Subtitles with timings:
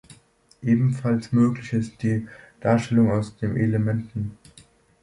[0.63, 2.27] Ebenfalls möglich ist die
[2.59, 4.35] Darstellung aus den Elementen.